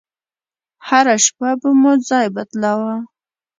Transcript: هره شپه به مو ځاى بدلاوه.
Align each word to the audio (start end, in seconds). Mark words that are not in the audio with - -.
هره 0.87 1.15
شپه 1.25 1.49
به 1.61 1.69
مو 1.81 1.91
ځاى 2.07 2.27
بدلاوه. 2.35 2.95